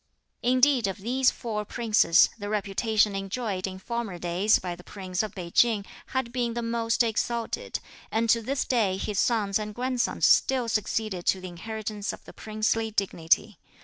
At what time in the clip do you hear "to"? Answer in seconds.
8.31-8.41, 11.27-11.39